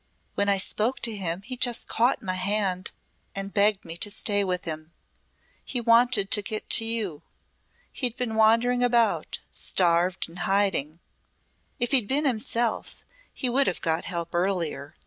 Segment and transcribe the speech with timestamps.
[0.33, 2.89] When I spoke to him he just caught my hand
[3.35, 4.93] and begged me to stay with him.
[5.63, 7.21] He wanted to get to you.
[7.91, 11.01] He'd been wandering about, starved and hiding.
[11.77, 14.95] If he'd been himself he could have got help earlier.